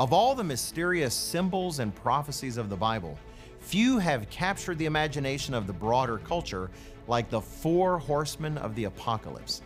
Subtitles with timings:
[0.00, 3.18] Of all the mysterious symbols and prophecies of the Bible,
[3.58, 6.70] few have captured the imagination of the broader culture
[7.08, 9.60] like the four horsemen of the apocalypse.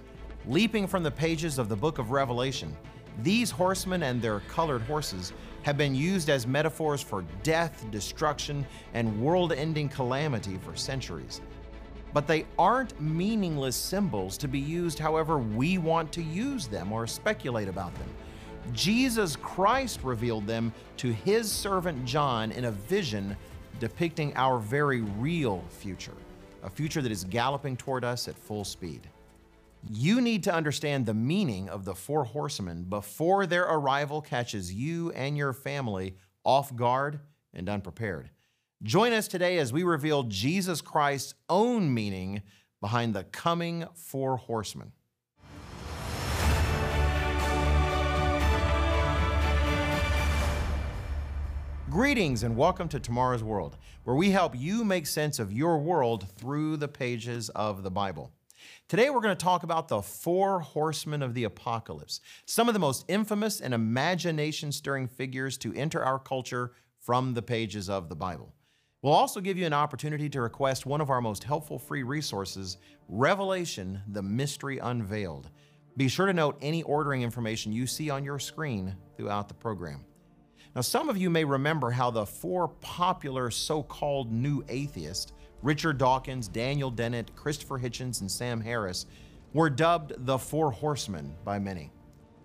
[0.46, 2.74] Leaping from the pages of the book of Revelation,
[3.22, 5.34] these horsemen and their colored horses
[5.64, 8.64] have been used as metaphors for death, destruction,
[8.94, 11.42] and world ending calamity for centuries.
[12.14, 17.06] But they aren't meaningless symbols to be used however we want to use them or
[17.06, 18.08] speculate about them.
[18.72, 23.37] Jesus Christ revealed them to his servant John in a vision
[23.80, 26.14] depicting our very real future,
[26.62, 29.09] a future that is galloping toward us at full speed.
[29.90, 35.10] You need to understand the meaning of the four horsemen before their arrival catches you
[35.12, 37.18] and your family off guard
[37.52, 38.30] and unprepared.
[38.82, 42.42] Join us today as we reveal Jesus Christ's own meaning
[42.80, 44.92] behind the coming four horsemen.
[51.92, 56.26] Greetings and welcome to Tomorrow's World, where we help you make sense of your world
[56.38, 58.32] through the pages of the Bible.
[58.88, 62.80] Today, we're going to talk about the four horsemen of the apocalypse, some of the
[62.80, 68.16] most infamous and imagination stirring figures to enter our culture from the pages of the
[68.16, 68.54] Bible.
[69.03, 72.78] We'll also give you an opportunity to request one of our most helpful free resources,
[73.06, 75.50] Revelation The Mystery Unveiled.
[75.98, 80.06] Be sure to note any ordering information you see on your screen throughout the program.
[80.75, 85.32] Now, some of you may remember how the four popular so called new atheists,
[85.62, 89.06] Richard Dawkins, Daniel Dennett, Christopher Hitchens, and Sam Harris,
[89.53, 91.91] were dubbed the Four Horsemen by many.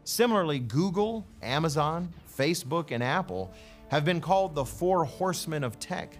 [0.03, 3.53] Similarly, Google, Amazon, Facebook, and Apple
[3.89, 6.17] have been called the Four Horsemen of Tech.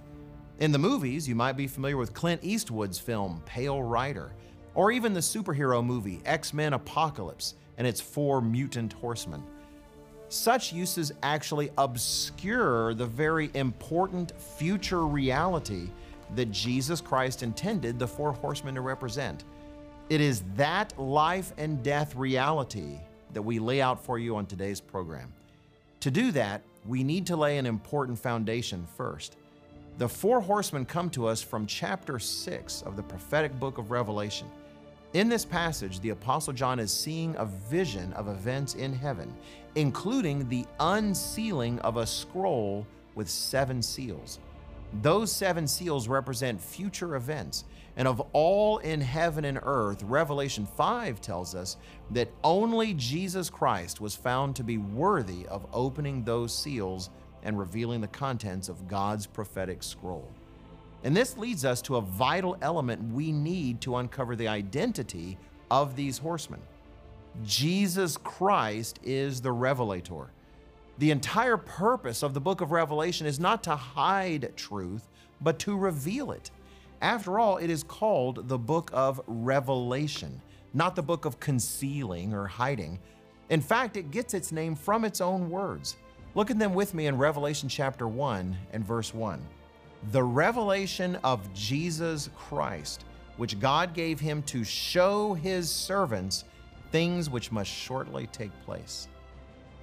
[0.60, 4.32] In the movies, you might be familiar with Clint Eastwood's film Pale Rider,
[4.76, 9.44] or even the superhero movie X Men Apocalypse and its four mutant horsemen.
[10.30, 15.90] Such uses actually obscure the very important future reality
[16.36, 19.46] that Jesus Christ intended the four horsemen to represent.
[20.10, 23.00] It is that life and death reality
[23.34, 25.32] that we lay out for you on today's program.
[26.02, 29.38] To do that, we need to lay an important foundation first.
[29.98, 34.48] The four horsemen come to us from chapter 6 of the prophetic book of Revelation.
[35.14, 39.34] In this passage, the Apostle John is seeing a vision of events in heaven,
[39.76, 42.86] including the unsealing of a scroll
[43.16, 44.40] with seven seals.
[45.02, 47.64] Those seven seals represent future events.
[47.96, 51.78] And of all in heaven and earth, Revelation 5 tells us
[52.12, 57.10] that only Jesus Christ was found to be worthy of opening those seals
[57.44, 60.32] and revealing the contents of God's prophetic scroll.
[61.04, 65.38] And this leads us to a vital element we need to uncover the identity
[65.70, 66.62] of these horsemen.
[67.46, 70.32] Jesus Christ is the revelator.
[70.98, 75.08] The entire purpose of the book of Revelation is not to hide truth,
[75.42, 76.50] but to reveal it.
[77.02, 80.42] After all, it is called the book of Revelation,
[80.74, 82.98] not the book of concealing or hiding.
[83.50, 85.98] In fact, it gets its name from its own words.
[86.34, 89.40] Look at them with me in Revelation chapter 1 and verse 1
[90.12, 93.06] the revelation of Jesus Christ,
[93.38, 96.46] which God gave him to show his servants
[96.92, 99.08] things which must shortly take place.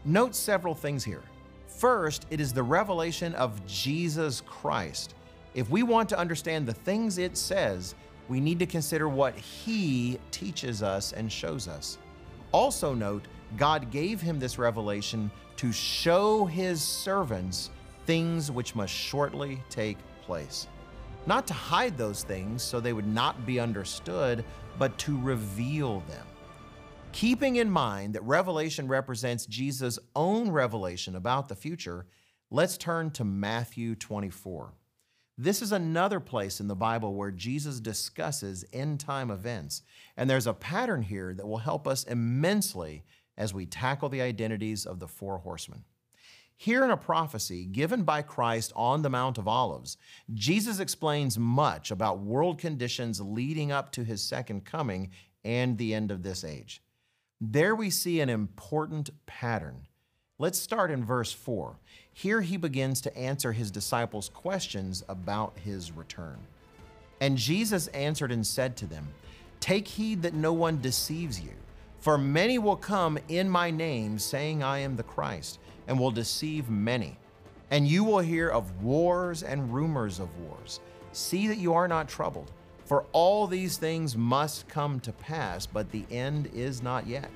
[0.05, 1.23] Note several things here.
[1.67, 5.15] First, it is the revelation of Jesus Christ.
[5.55, 7.95] If we want to understand the things it says,
[8.29, 11.99] we need to consider what he teaches us and shows us.
[12.53, 13.27] Also, note
[13.57, 17.71] God gave him this revelation to show his servants
[18.07, 20.69] things which must shortly take place.
[21.27, 24.45] Not to hide those things so they would not be understood,
[24.79, 26.27] but to reveal them.
[27.13, 32.07] Keeping in mind that Revelation represents Jesus' own revelation about the future,
[32.51, 34.75] let's turn to Matthew 24.
[35.39, 39.83] This is another place in the Bible where Jesus discusses end time events,
[40.17, 43.05] and there's a pattern here that will help us immensely
[43.37, 45.85] as we tackle the identities of the four horsemen.
[46.57, 49.97] Here in a prophecy given by Christ on the Mount of Olives,
[50.33, 55.11] Jesus explains much about world conditions leading up to his second coming
[55.45, 56.81] and the end of this age.
[57.41, 59.89] There we see an important pattern.
[60.39, 61.77] Let's start in verse 4.
[62.13, 66.39] Here he begins to answer his disciples' questions about his return.
[67.21, 69.09] And Jesus answered and said to them,
[69.61, 71.53] Take heed that no one deceives you,
[71.99, 76.69] for many will come in my name, saying, I am the Christ and will deceive
[76.71, 77.17] many.
[77.71, 80.81] And you will hear of wars and rumors of wars.
[81.13, 82.51] See that you are not troubled,
[82.85, 87.31] for all these things must come to pass, but the end is not yet.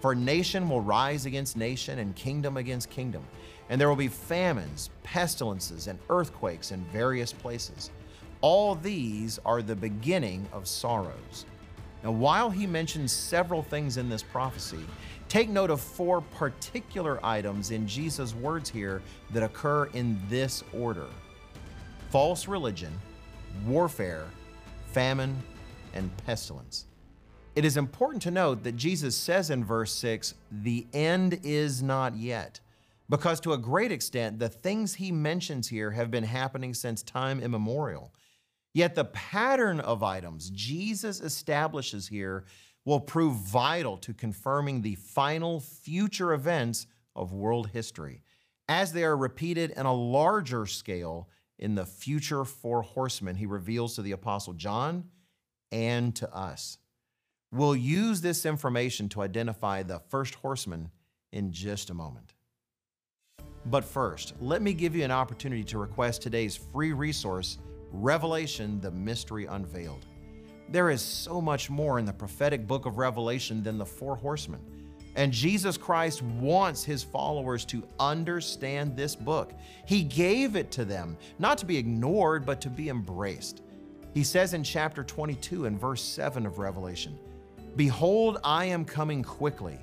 [0.00, 3.24] For nation will rise against nation and kingdom against kingdom,
[3.68, 7.90] and there will be famines, pestilences, and earthquakes in various places.
[8.42, 11.46] All these are the beginning of sorrows.
[12.02, 14.84] Now, while he mentions several things in this prophecy,
[15.28, 21.06] take note of four particular items in Jesus' words here that occur in this order
[22.10, 22.92] false religion,
[23.66, 24.26] warfare,
[24.92, 25.36] famine,
[25.94, 26.86] and pestilence.
[27.56, 32.16] It is important to note that Jesus says in verse 6, the end is not
[32.16, 32.60] yet,
[33.08, 37.40] because to a great extent, the things he mentions here have been happening since time
[37.40, 38.12] immemorial.
[38.72, 42.44] Yet the pattern of items Jesus establishes here
[42.84, 46.86] will prove vital to confirming the final future events
[47.16, 48.22] of world history,
[48.68, 51.28] as they are repeated in a larger scale
[51.58, 55.04] in the future four horsemen he reveals to the Apostle John
[55.72, 56.78] and to us.
[57.52, 60.90] We'll use this information to identify the first horseman
[61.32, 62.34] in just a moment.
[63.66, 67.58] But first, let me give you an opportunity to request today's free resource
[67.92, 70.04] Revelation, the Mystery Unveiled.
[70.68, 74.60] There is so much more in the prophetic book of Revelation than the four horsemen.
[75.16, 79.52] And Jesus Christ wants his followers to understand this book.
[79.86, 83.62] He gave it to them, not to be ignored, but to be embraced.
[84.12, 87.18] He says in chapter 22 and verse 7 of Revelation
[87.76, 89.78] Behold, I am coming quickly.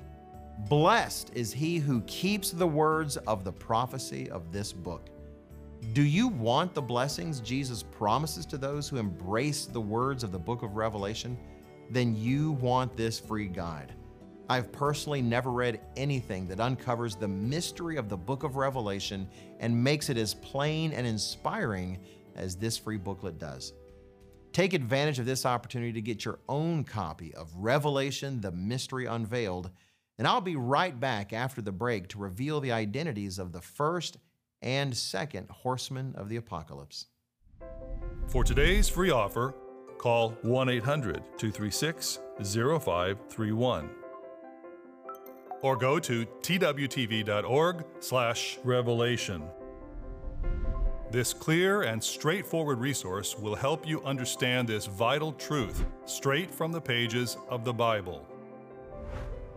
[0.68, 5.08] Blessed is he who keeps the words of the prophecy of this book.
[5.90, 10.38] Do you want the blessings Jesus promises to those who embrace the words of the
[10.38, 11.36] book of Revelation?
[11.90, 13.92] Then you want this free guide.
[14.48, 19.84] I've personally never read anything that uncovers the mystery of the book of Revelation and
[19.84, 21.98] makes it as plain and inspiring
[22.36, 23.74] as this free booklet does.
[24.52, 29.70] Take advantage of this opportunity to get your own copy of Revelation, the Mystery Unveiled,
[30.16, 34.18] and I'll be right back after the break to reveal the identities of the first
[34.62, 37.06] and second horseman of the apocalypse.
[38.28, 39.54] For today's free offer,
[39.98, 43.90] call 1 800 236 0531
[45.62, 49.44] or go to twtv.org slash revelation.
[51.10, 56.80] This clear and straightforward resource will help you understand this vital truth straight from the
[56.80, 58.26] pages of the Bible.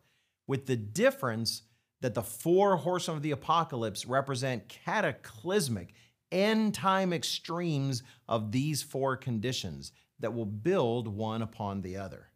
[0.50, 1.62] with the difference
[2.02, 5.94] that the four horsemen of the apocalypse represent cataclysmic
[6.32, 12.32] end time extremes of these four conditions that will build one upon the other.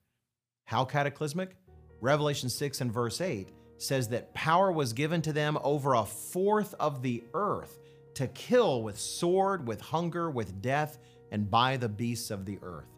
[0.66, 1.56] How cataclysmic?
[2.02, 3.50] Revelation 6 and verse 8
[3.80, 7.80] says that power was given to them over a fourth of the earth
[8.14, 11.00] to kill with sword, with hunger, with death,
[11.32, 12.94] and by the beasts of the earth.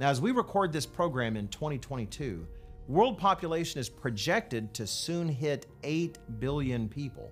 [0.00, 2.48] Now, as we record this program in 2022,
[2.90, 7.30] world population is projected to soon hit 8 billion people.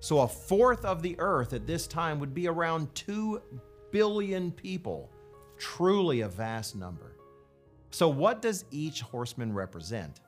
[0.00, 3.42] So a fourth of the earth at this time would be around 2
[3.92, 5.10] billion people.
[5.58, 7.16] Truly a vast number.
[7.90, 10.20] So, what does each horseman represent?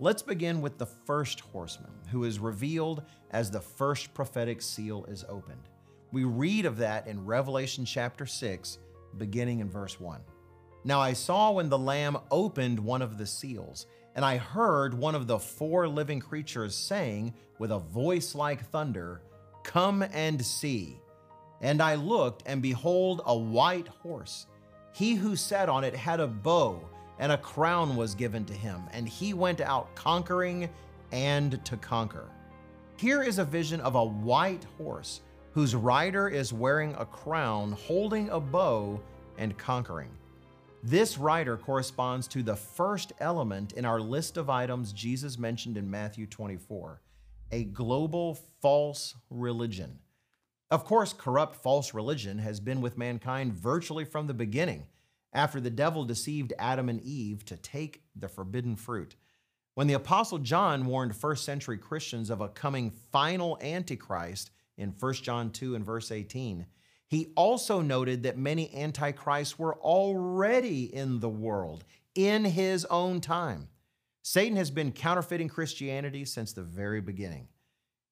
[0.00, 5.24] Let's begin with the first horseman, who is revealed as the first prophetic seal is
[5.26, 5.70] opened.
[6.12, 8.78] We read of that in Revelation chapter 6,
[9.16, 10.20] beginning in verse 1.
[10.84, 15.14] Now I saw when the Lamb opened one of the seals, and I heard one
[15.14, 19.20] of the four living creatures saying with a voice like thunder,
[19.62, 20.98] Come and see.
[21.60, 24.46] And I looked, and behold, a white horse.
[24.92, 26.80] He who sat on it had a bow,
[27.18, 30.70] and a crown was given to him, and he went out conquering
[31.12, 32.30] and to conquer.
[32.96, 35.20] Here is a vision of a white horse
[35.52, 38.98] whose rider is wearing a crown, holding a bow,
[39.36, 40.10] and conquering.
[40.82, 45.90] This rider corresponds to the first element in our list of items Jesus mentioned in
[45.90, 47.00] Matthew 24.
[47.52, 49.98] a global false religion.
[50.70, 54.86] Of course, corrupt false religion has been with mankind virtually from the beginning,
[55.32, 59.14] after the devil deceived Adam and Eve to take the forbidden fruit.
[59.74, 65.12] When the Apostle John warned first century Christians of a coming final Antichrist in 1
[65.14, 66.66] John 2 and verse 18,
[67.08, 71.84] he also noted that many antichrists were already in the world
[72.14, 73.68] in his own time.
[74.22, 77.48] Satan has been counterfeiting Christianity since the very beginning.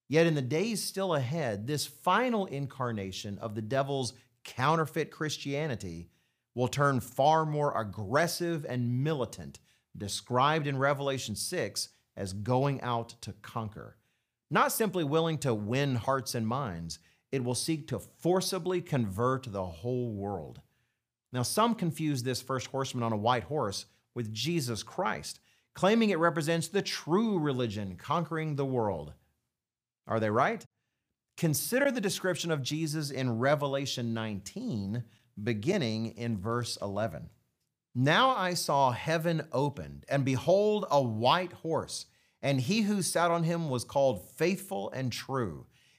[0.09, 4.13] Yet in the days still ahead, this final incarnation of the devil's
[4.45, 6.11] counterfeit Christianity
[6.55, 9.59] will turn far more aggressive and militant,
[9.97, 13.97] described in Revelation 6 as going out to conquer.
[14.51, 17.01] Not simply willing to win hearts and minds,
[17.35, 20.61] it will seek to forcibly convert the whole world.
[21.33, 25.41] Now, some confuse this first horseman on a white horse with Jesus Christ,
[25.75, 29.15] claiming it represents the true religion conquering the world.
[30.07, 30.65] Are they right?
[31.37, 35.03] Consider the description of Jesus in Revelation 19,
[35.43, 37.31] beginning in verse 11.
[37.97, 42.07] Now I saw heaven opened, and behold, a white horse,
[42.41, 45.67] and he who sat on him was called Faithful and True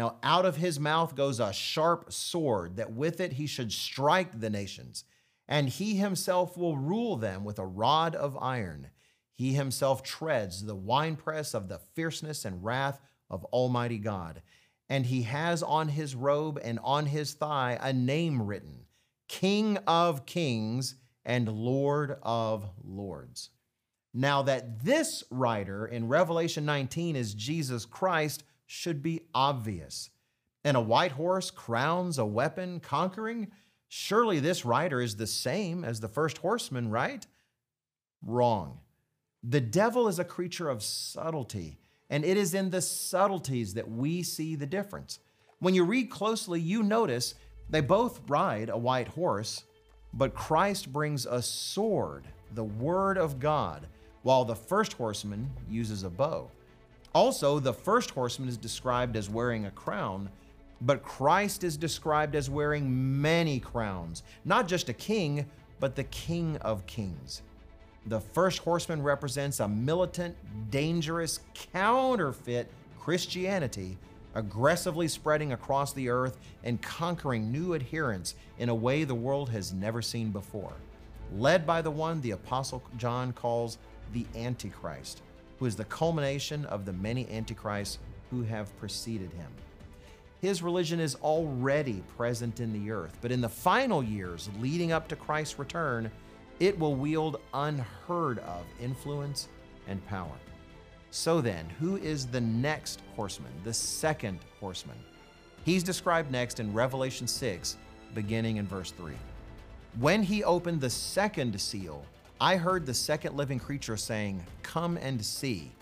[0.00, 4.40] Now, out of his mouth goes a sharp sword, that with it he should strike
[4.40, 5.04] the nations,
[5.46, 8.88] and he himself will rule them with a rod of iron.
[9.34, 14.40] He himself treads the winepress of the fierceness and wrath of Almighty God.
[14.88, 18.86] And he has on his robe and on his thigh a name written
[19.28, 20.94] King of Kings
[21.26, 23.50] and Lord of Lords.
[24.14, 30.10] Now, that this writer in Revelation 19 is Jesus Christ should be obvious.
[30.62, 33.48] And a white horse crowns a weapon conquering?
[33.88, 37.26] Surely this rider is the same as the first horseman, right?
[38.24, 38.78] Wrong.
[39.42, 44.22] The devil is a creature of subtlety, and it is in the subtleties that we
[44.22, 45.18] see the difference.
[45.58, 47.34] When you read closely, you notice
[47.68, 49.64] they both ride a white horse,
[50.14, 52.22] but Christ brings a sword,
[52.54, 53.88] the Word of God,
[54.22, 56.52] while the first horseman uses a bow.
[57.12, 60.30] Also, the first horseman is described as wearing a crown,
[60.80, 65.46] but Christ is described as wearing many crowns, not just a king,
[65.80, 67.42] but the King of Kings.
[68.06, 70.36] The first horseman represents a militant,
[70.70, 71.40] dangerous,
[71.72, 73.98] counterfeit Christianity,
[74.34, 79.72] aggressively spreading across the earth and conquering new adherents in a way the world has
[79.72, 80.74] never seen before,
[81.34, 83.78] led by the one the Apostle John calls
[84.12, 85.22] the Antichrist
[85.60, 87.98] who is the culmination of the many antichrists
[88.30, 89.52] who have preceded him.
[90.40, 95.06] His religion is already present in the earth, but in the final years leading up
[95.08, 96.10] to Christ's return,
[96.60, 99.48] it will wield unheard of influence
[99.86, 100.32] and power.
[101.10, 104.96] So then, who is the next horseman, the second horseman?
[105.64, 107.76] He's described next in Revelation 6,
[108.14, 109.12] beginning in verse 3.
[109.98, 112.04] When he opened the second seal,
[112.42, 115.72] I heard the second living creature saying, Come and see.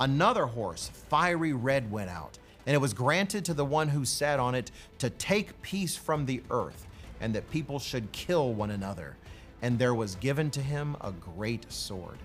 [0.00, 4.40] Another horse, fiery red, went out, and it was granted to the one who sat
[4.40, 6.86] on it to take peace from the earth,
[7.20, 9.16] and that people should kill one another.
[9.60, 12.16] And there was given to him a great sword.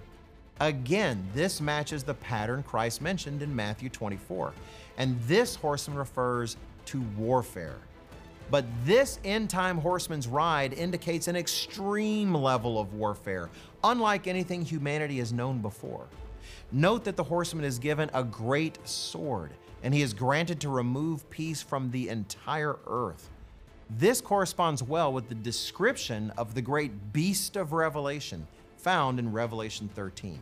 [0.62, 4.54] Again, this matches the pattern Christ mentioned in Matthew 24.
[4.98, 7.80] And this horseman refers to warfare.
[8.52, 13.50] But this end time horseman's ride indicates an extreme level of warfare,
[13.84, 16.08] unlike anything humanity has known before.
[16.72, 19.52] Note that the horseman is given a great sword,
[19.84, 23.30] and he is granted to remove peace from the entire earth.
[23.90, 28.48] This corresponds well with the description of the great beast of Revelation
[28.78, 30.40] found in Revelation 13.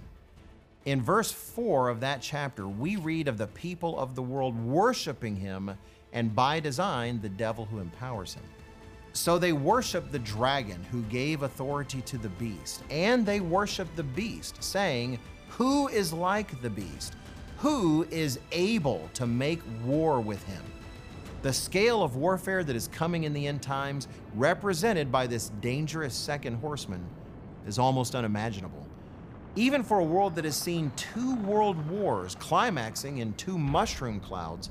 [0.86, 5.36] In verse 4 of that chapter, we read of the people of the world worshiping
[5.36, 5.78] him
[6.14, 8.44] and by design, the devil who empowers him.
[9.14, 14.04] So they worship the dragon who gave authority to the beast, and they worship the
[14.04, 17.16] beast, saying, Who is like the beast?
[17.58, 20.64] Who is able to make war with him?
[21.42, 26.16] The scale of warfare that is coming in the end times, represented by this dangerous
[26.16, 27.06] second horseman,
[27.68, 28.88] is almost unimaginable.
[29.56, 34.70] Even for a world that has seen two world wars climaxing in two mushroom clouds,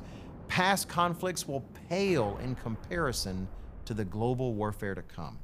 [0.48, 3.46] past conflicts will pale in comparison
[3.90, 5.36] to the global warfare to come.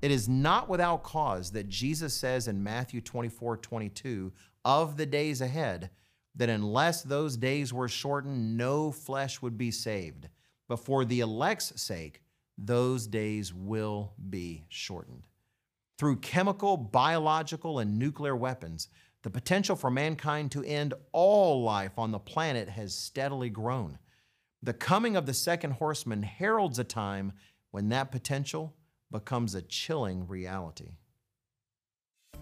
[0.00, 4.32] It is not without cause that Jesus says in Matthew 24 22
[4.64, 5.90] of the days ahead
[6.36, 10.30] that unless those days were shortened, no flesh would be saved.
[10.68, 12.22] But for the elect's sake,
[12.56, 15.24] those days will be shortened.
[15.98, 18.88] Through chemical, biological, and nuclear weapons,
[19.22, 23.98] the potential for mankind to end all life on the planet has steadily grown.
[24.62, 27.34] The coming of the second horseman heralds a time
[27.70, 28.74] when that potential
[29.10, 30.92] becomes a chilling reality.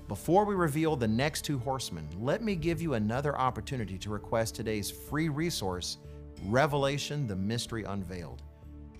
[0.09, 4.55] Before we reveal the next two horsemen, let me give you another opportunity to request
[4.55, 5.99] today's free resource,
[6.47, 8.43] Revelation the Mystery Unveiled.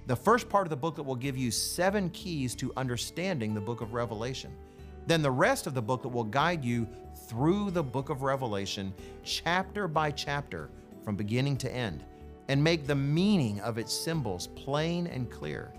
[0.07, 3.81] The first part of the booklet will give you seven keys to understanding the book
[3.81, 4.51] of Revelation.
[5.07, 6.89] Then the rest of the booklet will guide you
[7.29, 10.71] through the book of Revelation, chapter by chapter,
[11.05, 12.03] from beginning to end,
[12.49, 15.73] and make the meaning of its symbols plain and clear.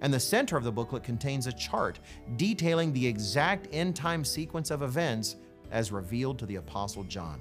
[0.00, 2.00] And the center of the booklet contains a chart
[2.36, 5.36] detailing the exact end time sequence of events
[5.70, 7.40] as revealed to the Apostle John.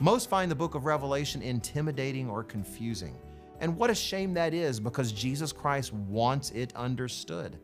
[0.00, 3.16] Most find the book of Revelation intimidating or confusing.
[3.60, 7.58] And what a shame that is because Jesus Christ wants it understood.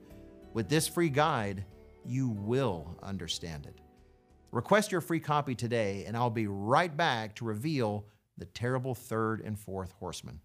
[0.52, 1.64] With this free guide,
[2.04, 3.80] you will understand it.
[4.50, 8.06] Request your free copy today, and I'll be right back to reveal
[8.38, 10.40] the terrible third and fourth horsemen.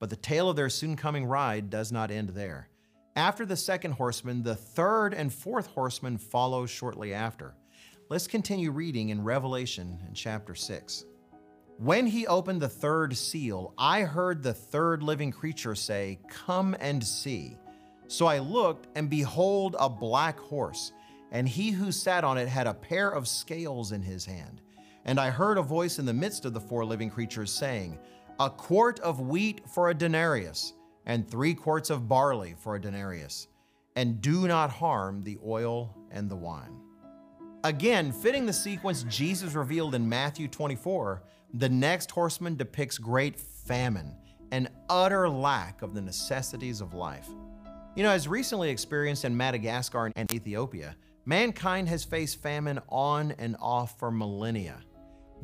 [0.00, 2.70] but the tale of their soon coming ride does not end there.
[3.14, 7.54] After the second horseman, the third and fourth horsemen follow shortly after.
[8.08, 11.06] Let's continue reading in Revelation in chapter 6.
[11.78, 17.02] When he opened the third seal, I heard the third living creature say, Come and
[17.02, 17.58] see.
[18.06, 20.92] So I looked, and behold, a black horse,
[21.32, 24.60] and he who sat on it had a pair of scales in his hand.
[25.04, 27.98] And I heard a voice in the midst of the four living creatures saying,
[28.38, 30.74] A quart of wheat for a denarius,
[31.06, 33.48] and three quarts of barley for a denarius,
[33.96, 36.85] and do not harm the oil and the wine.
[37.66, 41.24] Again, fitting the sequence Jesus revealed in Matthew 24,
[41.54, 44.14] the next horseman depicts great famine
[44.52, 47.26] and utter lack of the necessities of life.
[47.96, 53.56] You know, as recently experienced in Madagascar and Ethiopia, mankind has faced famine on and
[53.58, 54.76] off for millennia.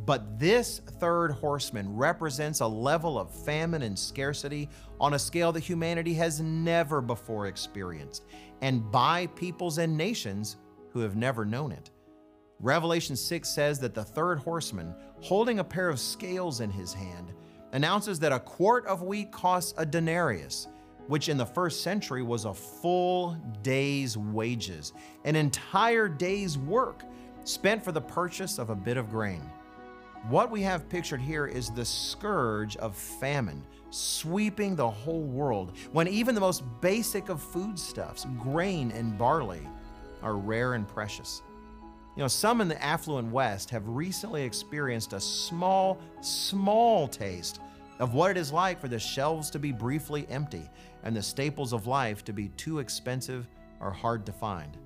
[0.07, 4.69] But this third horseman represents a level of famine and scarcity
[5.01, 8.23] on a scale that humanity has never before experienced,
[8.61, 10.57] and by peoples and nations
[10.91, 11.91] who have never known it.
[12.63, 17.33] Revelation 6 says that the third horseman, holding a pair of scales in his hand,
[17.73, 20.69] announces that a quart of wheat costs a denarius,
[21.09, 24.93] which in the first century was a full day's wages,
[25.25, 27.03] an entire day's work
[27.43, 29.43] spent for the purchase of a bit of grain.
[30.29, 36.07] What we have pictured here is the scourge of famine sweeping the whole world when
[36.07, 39.67] even the most basic of foodstuffs, grain and barley,
[40.23, 41.43] are rare and precious.
[42.15, 47.61] You know, some in the affluent West have recently experienced a small, small taste
[48.01, 50.69] of what it is like for the shelves to be briefly empty
[51.05, 53.49] and the staples of life to be too expensive
[53.81, 54.77] or hard to find.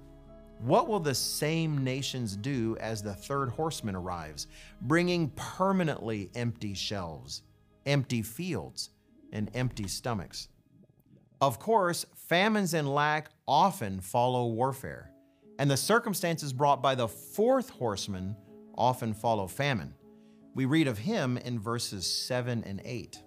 [0.60, 4.46] What will the same nations do as the third horseman arrives,
[4.82, 7.42] bringing permanently empty shelves,
[7.86, 8.90] empty fields,
[9.32, 10.48] and empty stomachs?
[11.40, 15.10] Of course, famines and lack often follow warfare
[15.58, 18.36] and the circumstances brought by the fourth horseman
[18.76, 19.94] often follow famine.
[20.54, 23.22] We read of him in verses 7 and 8.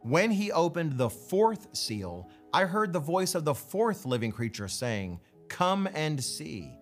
[0.00, 4.68] When he opened the fourth seal, I heard the voice of the fourth living creature
[4.68, 6.78] saying, Come and see.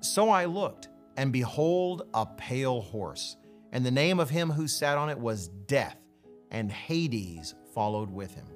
[0.00, 3.36] So I looked, and behold, a pale horse,
[3.72, 5.98] and the name of him who sat on it was Death,
[6.50, 8.53] and Hades followed with him.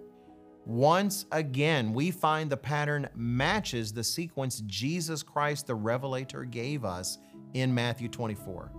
[0.69, 7.17] Once again, we find the pattern matches the sequence Jesus Christ the Revelator gave us
[7.55, 8.71] in Matthew 24.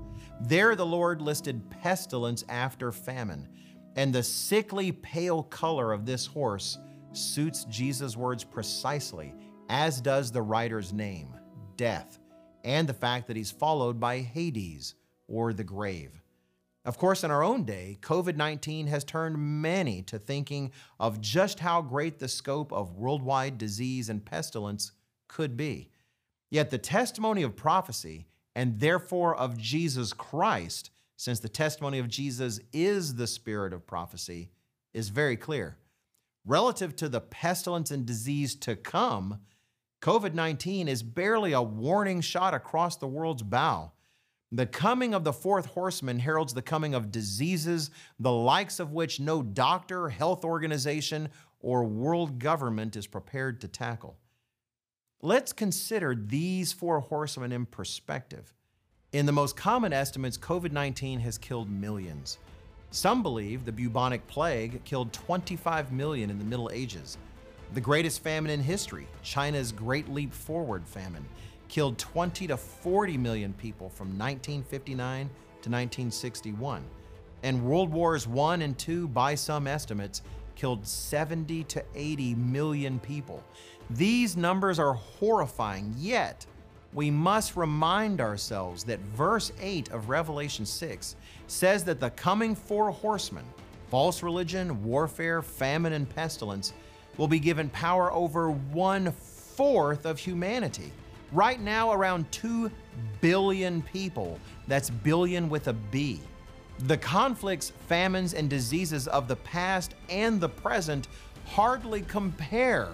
[0.41, 3.49] There, the Lord listed pestilence after famine,
[3.95, 6.77] and the sickly pale color of this horse
[7.11, 9.33] suits Jesus' words precisely,
[9.67, 11.35] as does the writer's name,
[11.75, 12.19] death,
[12.63, 14.93] and the fact that he's followed by Hades,
[15.27, 16.21] or the grave.
[16.85, 21.59] Of course, in our own day, COVID 19 has turned many to thinking of just
[21.59, 24.93] how great the scope of worldwide disease and pestilence
[25.27, 25.89] could be.
[26.49, 32.59] Yet the testimony of prophecy, and therefore of Jesus Christ, since the testimony of Jesus
[32.73, 34.49] is the spirit of prophecy,
[34.93, 35.77] is very clear.
[36.45, 39.41] Relative to the pestilence and disease to come,
[40.01, 43.91] COVID 19 is barely a warning shot across the world's bow.
[44.51, 49.19] The coming of the fourth horseman heralds the coming of diseases, the likes of which
[49.19, 54.17] no doctor, health organization, or world government is prepared to tackle.
[55.21, 58.53] Let's consider these four horsemen in perspective.
[59.11, 62.39] In the most common estimates, COVID 19 has killed millions.
[62.89, 67.19] Some believe the bubonic plague killed 25 million in the Middle Ages.
[67.75, 71.25] The greatest famine in history, China's Great Leap Forward famine,
[71.69, 76.83] killed 20 to 40 million people from 1959 to 1961.
[77.43, 80.21] And World Wars I and II, by some estimates,
[80.55, 83.41] killed 70 to 80 million people.
[83.89, 86.45] These numbers are horrifying, yet
[86.93, 91.15] we must remind ourselves that verse 8 of Revelation 6
[91.47, 93.45] says that the coming four horsemen,
[93.89, 96.73] false religion, warfare, famine, and pestilence,
[97.17, 100.91] will be given power over one fourth of humanity.
[101.31, 102.71] Right now, around 2
[103.21, 104.39] billion people.
[104.67, 106.21] That's billion with a B.
[106.79, 111.07] The conflicts, famines, and diseases of the past and the present
[111.45, 112.89] hardly compare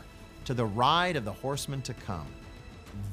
[0.45, 2.27] to the ride of the horsemen to come.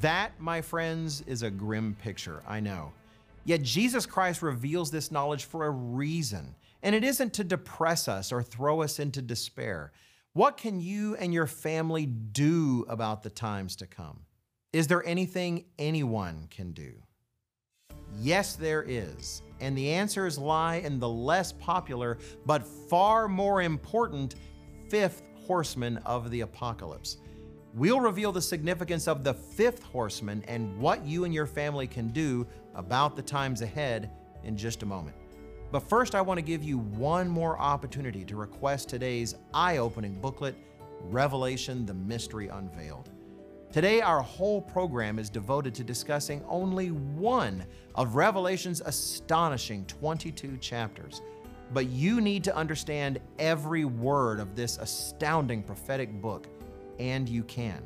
[0.01, 2.91] That, my friends, is a grim picture, I know.
[3.45, 8.31] Yet Jesus Christ reveals this knowledge for a reason, and it isn't to depress us
[8.31, 9.91] or throw us into despair.
[10.33, 14.19] What can you and your family do about the times to come?
[14.73, 16.93] Is there anything anyone can do?
[18.19, 19.43] Yes, there is.
[19.59, 24.33] And the answers lie in the less popular, but far more important,
[24.89, 27.17] fifth horseman of the apocalypse.
[27.75, 32.07] We'll reveal the significance of the fifth horseman and what you and your family can
[32.07, 34.09] do about the times ahead
[34.43, 35.15] in just a moment.
[35.71, 40.19] But first, I want to give you one more opportunity to request today's eye opening
[40.19, 40.55] booklet,
[41.01, 43.11] Revelation the Mystery Unveiled.
[43.73, 51.23] Today, our whole program is devoted to discussing only one of Revelation's astonishing 22 chapters.
[51.73, 56.45] But you need to understand every word of this astounding prophetic book
[56.99, 57.81] and you can.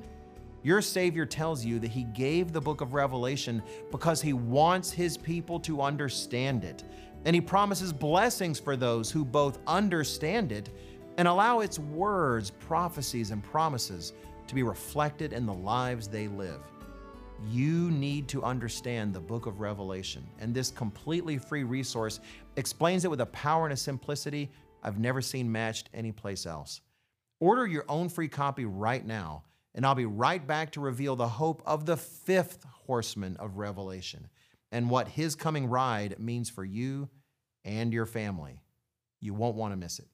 [0.61, 5.15] Your Savior tells you that He gave the book of Revelation because He wants His
[5.15, 6.83] people to understand it.
[7.23, 10.69] And He promises blessings for those who both understand it
[11.17, 14.11] and allow its words, prophecies, and promises
[14.47, 16.61] to be reflected in the lives they live.
[17.49, 22.19] You need to understand the book of Revelation, and this completely free resource
[22.55, 24.49] explains it with a power and a simplicity
[24.81, 26.81] I've never seen matched anyplace else.
[27.39, 29.43] Order your own free copy right now,
[29.75, 34.27] and I'll be right back to reveal the hope of the fifth horseman of Revelation
[34.71, 37.09] and what his coming ride means for you
[37.63, 38.61] and your family.
[39.19, 40.07] You won't want to miss it.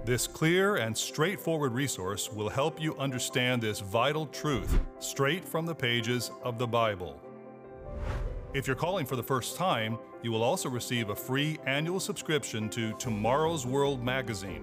[0.05, 5.75] This clear and straightforward resource will help you understand this vital truth straight from the
[5.75, 7.21] pages of the Bible.
[8.53, 12.69] If you're calling for the first time, you will also receive a free annual subscription
[12.69, 14.63] to Tomorrow's World magazine.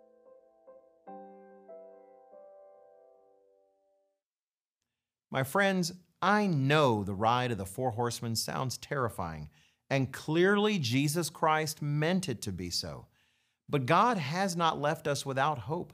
[5.31, 9.49] My friends, I know the ride of the four horsemen sounds terrifying,
[9.89, 13.07] and clearly Jesus Christ meant it to be so.
[13.69, 15.93] But God has not left us without hope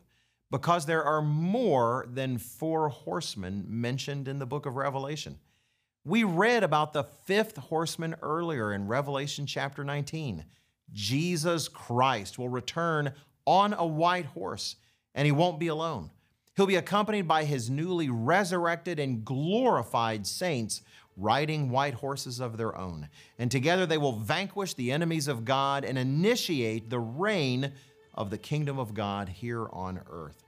[0.49, 5.37] because there are more than four horsemen mentioned in the book of Revelation.
[6.03, 10.45] We read about the fifth horseman earlier in Revelation chapter 19.
[10.91, 13.13] Jesus Christ will return
[13.45, 14.77] on a white horse,
[15.13, 16.09] and he won't be alone.
[16.57, 20.81] He'll be accompanied by his newly resurrected and glorified saints
[21.15, 23.09] riding white horses of their own.
[23.37, 27.71] And together they will vanquish the enemies of God and initiate the reign
[28.15, 30.43] of the kingdom of God here on earth.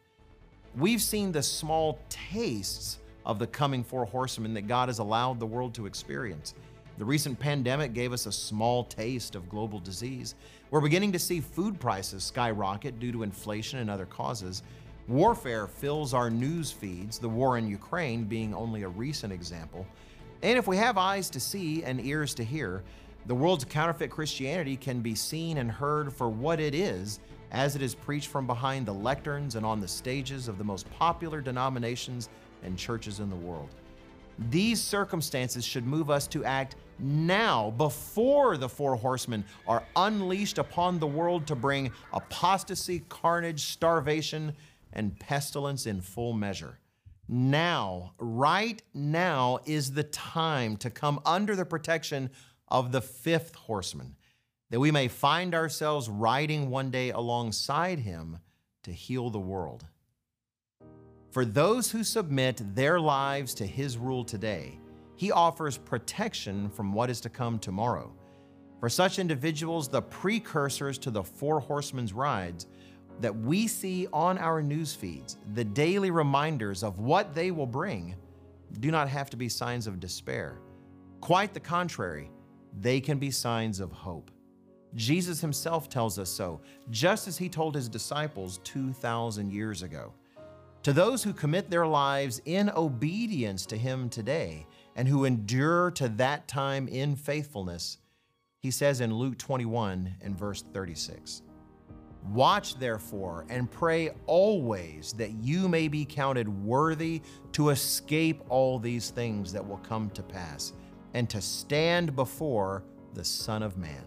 [0.75, 5.45] We've seen the small tastes of the coming four horsemen that God has allowed the
[5.45, 6.55] world to experience.
[6.97, 10.33] The recent pandemic gave us a small taste of global disease.
[10.71, 14.63] We're beginning to see food prices skyrocket due to inflation and other causes.
[15.09, 19.87] Warfare fills our news feeds, the war in Ukraine being only a recent example.
[20.43, 22.83] And if we have eyes to see and ears to hear,
[23.25, 27.81] the world's counterfeit Christianity can be seen and heard for what it is as it
[27.81, 32.29] is preached from behind the lecterns and on the stages of the most popular denominations
[32.61, 33.69] and churches in the world.
[34.49, 40.99] These circumstances should move us to act now before the four horsemen are unleashed upon
[40.99, 44.53] the world to bring apostasy, carnage, starvation,
[44.93, 46.79] and pestilence in full measure.
[47.27, 52.31] Now, right now, is the time to come under the protection
[52.67, 54.15] of the fifth horseman,
[54.71, 58.39] that we may find ourselves riding one day alongside him
[58.83, 59.85] to heal the world.
[61.31, 64.79] For those who submit their lives to his rule today,
[65.15, 68.11] he offers protection from what is to come tomorrow.
[68.79, 72.65] For such individuals, the precursors to the four horsemen's rides,
[73.19, 78.15] that we see on our news feeds, the daily reminders of what they will bring,
[78.79, 80.59] do not have to be signs of despair.
[81.21, 82.31] Quite the contrary,
[82.79, 84.31] they can be signs of hope.
[84.95, 90.13] Jesus himself tells us so, just as he told his disciples 2,000 years ago.
[90.83, 96.07] To those who commit their lives in obedience to him today and who endure to
[96.09, 97.97] that time in faithfulness,
[98.59, 101.43] he says in Luke 21 and verse 36.
[102.27, 107.21] Watch therefore and pray always that you may be counted worthy
[107.53, 110.73] to escape all these things that will come to pass
[111.13, 114.03] and to stand before the Son of Man.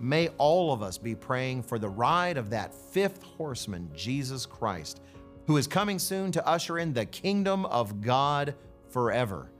[0.00, 5.00] May all of us be praying for the ride of that fifth horseman, Jesus Christ,
[5.46, 8.54] who is coming soon to usher in the kingdom of God
[8.88, 9.52] forever.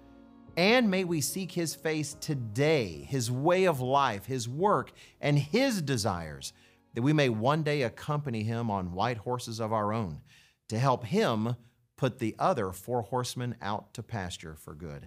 [0.57, 5.83] And may we seek his face today, his way of life, his work, and his
[5.83, 6.53] desires
[6.97, 10.23] that we may one day accompany him on white horses of our own
[10.71, 11.55] to help him
[11.99, 15.07] put the other four horsemen out to pasture for good.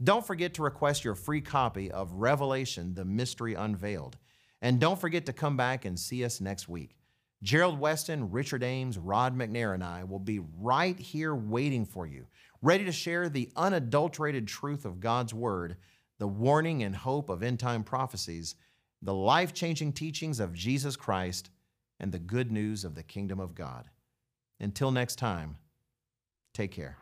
[0.00, 4.16] Don't forget to request your free copy of Revelation, the Mystery Unveiled.
[4.62, 6.96] And don't forget to come back and see us next week.
[7.42, 12.28] Gerald Weston, Richard Ames, Rod McNair, and I will be right here waiting for you,
[12.62, 15.76] ready to share the unadulterated truth of God's Word,
[16.20, 18.54] the warning and hope of end time prophecies
[19.04, 21.50] the life changing teachings of Jesus Christ,
[22.00, 23.90] and the good news of the kingdom of God.
[24.58, 25.58] Until next time,
[26.54, 26.96] take care.